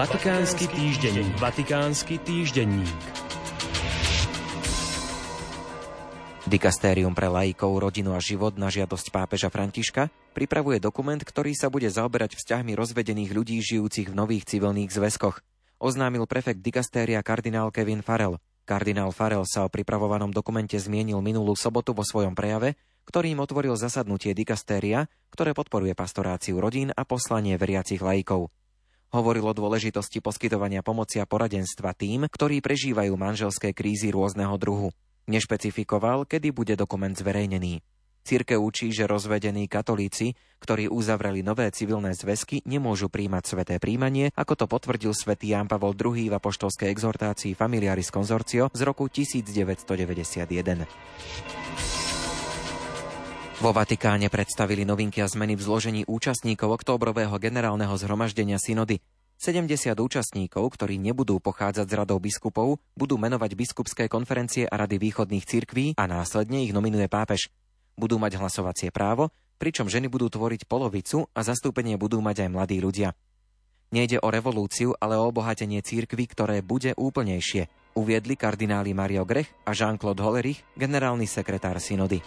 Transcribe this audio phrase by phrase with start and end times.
[0.00, 1.36] Vatikánsky týždenník.
[1.36, 2.88] Vatikánsky týždenník.
[6.48, 11.92] Dikastérium pre laikov, rodinu a život na žiadosť pápeža Františka pripravuje dokument, ktorý sa bude
[11.92, 15.44] zaoberať vzťahmi rozvedených ľudí žijúcich v nových civilných zväzkoch.
[15.84, 18.40] Oznámil prefekt dikastéria kardinál Kevin Farrell.
[18.64, 22.72] Kardinál Farrell sa o pripravovanom dokumente zmienil minulú sobotu vo svojom prejave,
[23.04, 28.48] ktorým otvoril zasadnutie dikastéria, ktoré podporuje pastoráciu rodín a poslanie veriacich laikov.
[29.10, 34.94] Hovoril o dôležitosti poskytovania pomoci a poradenstva tým, ktorí prežívajú manželské krízy rôzneho druhu.
[35.26, 37.82] Nešpecifikoval, kedy bude dokument zverejnený.
[38.22, 44.54] Círke učí, že rozvedení katolíci, ktorí uzavreli nové civilné zväzky, nemôžu príjmať sveté príjmanie, ako
[44.54, 50.86] to potvrdil svätý Ján Pavol II v apoštolskej exhortácii Familiaris Consortio z roku 1991.
[53.60, 59.04] Vo Vatikáne predstavili novinky a zmeny v zložení účastníkov októbrového generálneho zhromaždenia synody.
[59.36, 65.44] 70 účastníkov, ktorí nebudú pochádzať z radov biskupov, budú menovať biskupské konferencie a rady východných
[65.44, 67.52] cirkví a následne ich nominuje pápež.
[68.00, 69.28] Budú mať hlasovacie právo,
[69.60, 73.12] pričom ženy budú tvoriť polovicu a zastúpenie budú mať aj mladí ľudia.
[73.92, 79.76] Nejde o revolúciu, ale o obohatenie církvy, ktoré bude úplnejšie, uviedli kardináli Mario Grech a
[79.76, 82.24] Jean-Claude Hollerich, generálny sekretár synody.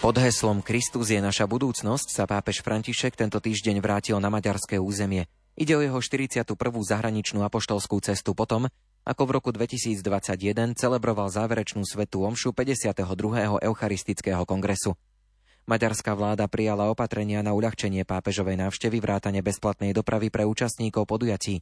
[0.00, 5.28] Pod heslom Kristus je naša budúcnosť sa pápež František tento týždeň vrátil na maďarské územie.
[5.60, 6.56] Ide o jeho 41.
[6.64, 8.72] zahraničnú apoštolskú cestu potom,
[9.04, 13.60] ako v roku 2021 celebroval záverečnú svetú omšu 52.
[13.60, 14.96] Eucharistického kongresu.
[15.68, 21.60] Maďarská vláda prijala opatrenia na uľahčenie pápežovej návštevy vrátane bezplatnej dopravy pre účastníkov podujatí.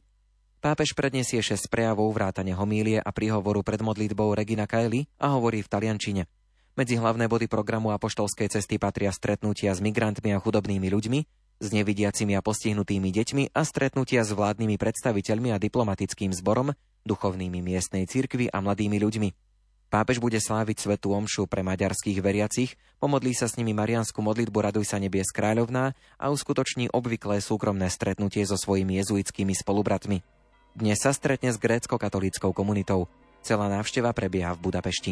[0.63, 5.67] Pápež predniesie 6 prejavov vrátane homílie a príhovoru pred modlitbou Regina Kaeli a hovorí v
[5.67, 6.23] taliančine–
[6.79, 11.19] medzi hlavné body programu apoštolskej cesty patria stretnutia s migrantmi a chudobnými ľuďmi,
[11.59, 16.71] s nevidiacimi a postihnutými deťmi a stretnutia s vládnymi predstaviteľmi a diplomatickým zborom,
[17.03, 19.29] duchovnými miestnej cirkvy a mladými ľuďmi.
[19.91, 24.85] Pápež bude sláviť svetú omšu pre maďarských veriacich, pomodlí sa s nimi mariansku modlitbu Raduj
[24.87, 30.23] sa nebies kráľovná a uskutoční obvyklé súkromné stretnutie so svojimi jezuitskými spolubratmi.
[30.77, 33.09] Dnes sa stretne s grécko-katolíckou komunitou.
[33.41, 35.11] Celá návšteva prebieha v Budapešti.